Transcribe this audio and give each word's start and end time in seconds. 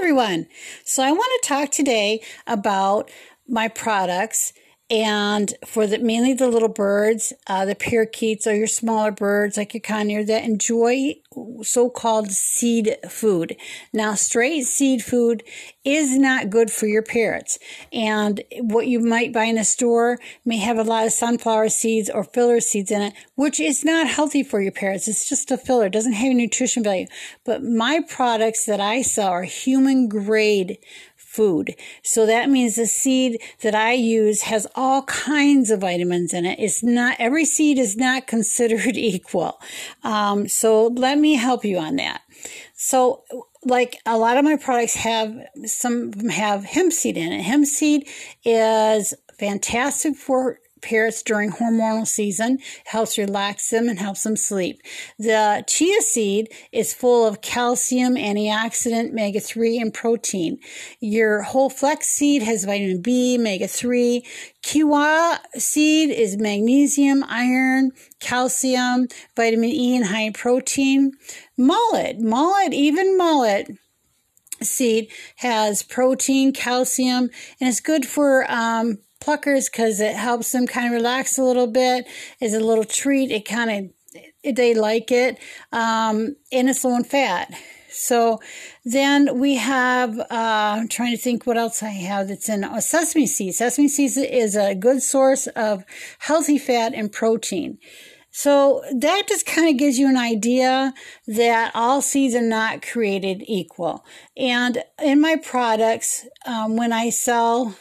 everyone. 0.00 0.46
So, 0.84 1.02
I 1.02 1.10
want 1.10 1.42
to 1.42 1.48
talk 1.48 1.70
today 1.70 2.22
about 2.46 3.10
my 3.48 3.68
products 3.68 4.52
and 4.88 5.52
for 5.66 5.86
the 5.86 5.98
mainly 5.98 6.34
the 6.34 6.48
little 6.48 6.68
birds, 6.68 7.32
uh, 7.48 7.64
the 7.64 7.74
parakeets 7.74 8.46
or 8.46 8.54
your 8.54 8.68
smaller 8.68 9.10
birds 9.10 9.56
like 9.56 9.74
your 9.74 9.80
conure 9.80 10.24
that 10.24 10.44
enjoy 10.44 11.14
so-called 11.62 12.30
seed 12.30 12.96
food. 13.08 13.56
Now, 13.92 14.14
straight 14.14 14.64
seed 14.64 15.02
food 15.02 15.42
is 15.84 16.18
not 16.18 16.50
good 16.50 16.70
for 16.70 16.86
your 16.86 17.02
parrots, 17.02 17.58
and 17.92 18.42
what 18.60 18.86
you 18.86 19.00
might 19.00 19.32
buy 19.32 19.44
in 19.44 19.58
a 19.58 19.64
store 19.64 20.18
may 20.44 20.58
have 20.58 20.78
a 20.78 20.84
lot 20.84 21.06
of 21.06 21.12
sunflower 21.12 21.68
seeds 21.68 22.10
or 22.10 22.24
filler 22.24 22.60
seeds 22.60 22.90
in 22.90 23.02
it, 23.02 23.14
which 23.34 23.60
is 23.60 23.84
not 23.84 24.08
healthy 24.08 24.42
for 24.42 24.60
your 24.60 24.72
parrots. 24.72 25.08
It's 25.08 25.28
just 25.28 25.50
a 25.50 25.56
filler; 25.56 25.86
it 25.86 25.92
doesn't 25.92 26.12
have 26.12 26.32
nutrition 26.32 26.82
value. 26.82 27.06
But 27.44 27.62
my 27.62 28.00
products 28.08 28.64
that 28.66 28.80
I 28.80 29.02
sell 29.02 29.28
are 29.28 29.42
human 29.42 30.08
grade 30.08 30.78
food. 31.36 31.74
So 32.02 32.24
that 32.24 32.48
means 32.48 32.76
the 32.76 32.86
seed 32.86 33.42
that 33.60 33.74
I 33.74 33.92
use 33.92 34.42
has 34.42 34.66
all 34.74 35.02
kinds 35.02 35.70
of 35.70 35.82
vitamins 35.82 36.32
in 36.32 36.46
it. 36.46 36.58
It's 36.58 36.82
not, 36.82 37.16
every 37.18 37.44
seed 37.44 37.78
is 37.78 37.94
not 37.94 38.26
considered 38.36 38.96
equal. 38.96 39.60
Um, 40.02 40.48
so 40.48 40.86
let 40.86 41.18
me 41.18 41.25
help 41.34 41.64
you 41.64 41.78
on 41.78 41.96
that. 41.96 42.22
So, 42.74 43.24
like 43.64 43.98
a 44.06 44.16
lot 44.16 44.36
of 44.36 44.44
my 44.44 44.56
products 44.56 44.94
have, 44.94 45.34
some 45.64 46.12
have 46.28 46.64
hemp 46.64 46.92
seed 46.92 47.16
in 47.16 47.32
it. 47.32 47.42
Hemp 47.42 47.66
seed 47.66 48.08
is 48.44 49.14
fantastic 49.38 50.16
for 50.16 50.58
parrots 50.82 51.22
during 51.22 51.50
hormonal 51.50 52.06
season, 52.06 52.58
helps 52.84 53.18
relax 53.18 53.70
them 53.70 53.88
and 53.88 53.98
helps 53.98 54.22
them 54.22 54.36
sleep. 54.36 54.80
The 55.18 55.64
chia 55.66 56.00
seed 56.00 56.52
is 56.72 56.94
full 56.94 57.26
of 57.26 57.40
calcium, 57.40 58.14
antioxidant, 58.14 59.10
omega 59.10 59.40
3, 59.40 59.78
and 59.78 59.92
protein. 59.94 60.58
Your 61.00 61.42
whole 61.42 61.70
flax 61.70 62.08
seed 62.08 62.42
has 62.42 62.64
vitamin 62.64 63.02
B, 63.02 63.36
omega 63.38 63.68
3. 63.68 64.24
Quinoa 64.62 65.38
seed 65.56 66.10
is 66.10 66.36
magnesium, 66.36 67.24
iron, 67.28 67.92
calcium, 68.20 69.08
vitamin 69.34 69.70
E, 69.70 69.96
and 69.96 70.06
high 70.06 70.30
protein. 70.30 71.12
Millet, 71.56 72.18
millet, 72.18 72.72
even 72.72 73.16
millet 73.16 73.70
seed 74.62 75.10
has 75.36 75.82
protein, 75.82 76.52
calcium, 76.52 77.30
and 77.60 77.68
it's 77.68 77.80
good 77.80 78.06
for 78.06 78.50
um, 78.50 78.98
pluckers 79.26 79.70
because 79.70 80.00
it 80.00 80.14
helps 80.14 80.52
them 80.52 80.66
kind 80.66 80.86
of 80.86 80.92
relax 80.92 81.38
a 81.38 81.42
little 81.42 81.66
bit. 81.66 82.06
Is 82.40 82.54
a 82.54 82.60
little 82.60 82.84
treat. 82.84 83.30
It 83.30 83.44
kind 83.44 83.70
of 84.44 84.54
they 84.56 84.74
like 84.74 85.10
it, 85.10 85.38
um, 85.72 86.36
and 86.52 86.70
it's 86.70 86.84
low 86.84 86.96
in 86.96 87.04
fat. 87.04 87.52
So 87.96 88.40
then 88.84 89.38
we 89.38 89.54
have, 89.56 90.18
uh, 90.18 90.26
I'm 90.30 90.88
trying 90.88 91.16
to 91.16 91.22
think 91.22 91.46
what 91.46 91.56
else 91.56 91.82
I 91.82 91.88
have 91.88 92.28
that's 92.28 92.48
in 92.48 92.62
oh, 92.64 92.78
sesame 92.80 93.26
seeds. 93.26 93.58
Sesame 93.58 93.88
seeds 93.88 94.16
is 94.18 94.54
a 94.54 94.74
good 94.74 95.02
source 95.02 95.46
of 95.48 95.84
healthy 96.18 96.58
fat 96.58 96.92
and 96.94 97.10
protein. 97.10 97.78
So 98.30 98.82
that 98.94 99.22
just 99.26 99.46
kind 99.46 99.70
of 99.70 99.78
gives 99.78 99.98
you 99.98 100.08
an 100.08 100.18
idea 100.18 100.92
that 101.26 101.72
all 101.74 102.02
seeds 102.02 102.34
are 102.34 102.42
not 102.42 102.82
created 102.82 103.42
equal. 103.46 104.04
And 104.36 104.82
in 105.02 105.22
my 105.22 105.36
products, 105.36 106.26
um, 106.44 106.76
when 106.76 106.92
I 106.92 107.08
sell 107.08 107.76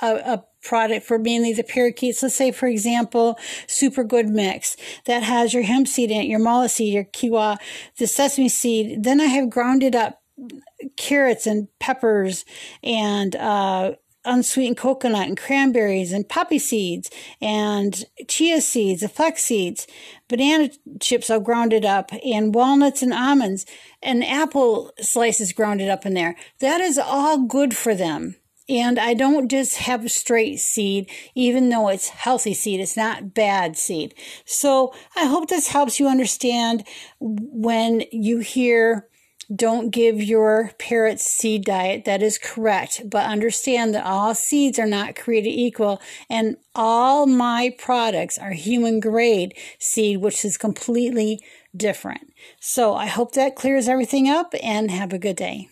a, 0.00 0.16
a 0.16 0.44
product 0.62 1.06
for 1.06 1.18
mainly 1.18 1.52
the 1.52 1.64
parakeets. 1.64 2.22
Let's 2.22 2.34
say, 2.34 2.52
for 2.52 2.66
example, 2.66 3.38
Super 3.66 4.04
Good 4.04 4.28
Mix 4.28 4.76
that 5.06 5.22
has 5.22 5.54
your 5.54 5.62
hemp 5.62 5.88
seed 5.88 6.10
in 6.10 6.22
it, 6.22 6.26
your 6.26 6.40
millet 6.40 6.70
seed, 6.70 6.94
your 6.94 7.04
quinoa, 7.04 7.58
the 7.98 8.06
sesame 8.06 8.48
seed. 8.48 9.02
Then 9.02 9.20
I 9.20 9.26
have 9.26 9.50
grounded 9.50 9.94
up 9.94 10.22
carrots 10.96 11.46
and 11.46 11.68
peppers 11.78 12.44
and 12.82 13.34
uh, 13.36 13.92
unsweetened 14.24 14.76
coconut 14.76 15.26
and 15.26 15.38
cranberries 15.38 16.12
and 16.12 16.28
poppy 16.28 16.58
seeds 16.58 17.10
and 17.40 18.04
chia 18.28 18.60
seeds, 18.60 19.00
the 19.00 19.08
flax 19.08 19.42
seeds, 19.42 19.86
banana 20.28 20.70
chips 21.00 21.30
all 21.30 21.40
grounded 21.40 21.84
up 21.84 22.10
and 22.24 22.54
walnuts 22.54 23.02
and 23.02 23.12
almonds 23.12 23.64
and 24.02 24.24
apple 24.24 24.92
slices 25.00 25.52
grounded 25.52 25.88
up 25.88 26.04
in 26.04 26.14
there. 26.14 26.36
That 26.60 26.80
is 26.80 26.98
all 26.98 27.46
good 27.46 27.74
for 27.74 27.94
them. 27.94 28.36
And 28.68 28.98
I 28.98 29.14
don't 29.14 29.48
just 29.48 29.78
have 29.78 30.10
straight 30.10 30.60
seed, 30.60 31.10
even 31.34 31.70
though 31.70 31.88
it's 31.88 32.08
healthy 32.08 32.54
seed. 32.54 32.80
It's 32.80 32.96
not 32.96 33.32
bad 33.34 33.76
seed. 33.78 34.14
So 34.44 34.92
I 35.16 35.24
hope 35.24 35.48
this 35.48 35.68
helps 35.68 35.98
you 35.98 36.06
understand 36.08 36.84
when 37.18 38.04
you 38.12 38.38
hear 38.38 39.08
don't 39.54 39.88
give 39.90 40.22
your 40.22 40.72
parrot 40.78 41.20
seed 41.20 41.64
diet. 41.64 42.04
That 42.04 42.22
is 42.22 42.36
correct. 42.36 43.08
But 43.08 43.24
understand 43.24 43.94
that 43.94 44.04
all 44.04 44.34
seeds 44.34 44.78
are 44.78 44.86
not 44.86 45.16
created 45.16 45.50
equal 45.50 46.02
and 46.28 46.56
all 46.74 47.26
my 47.26 47.74
products 47.78 48.36
are 48.36 48.52
human 48.52 49.00
grade 49.00 49.54
seed, 49.78 50.18
which 50.18 50.44
is 50.44 50.58
completely 50.58 51.40
different. 51.74 52.32
So 52.60 52.94
I 52.94 53.06
hope 53.06 53.32
that 53.32 53.56
clears 53.56 53.88
everything 53.88 54.28
up 54.28 54.54
and 54.62 54.90
have 54.90 55.12
a 55.12 55.18
good 55.18 55.36
day. 55.36 55.68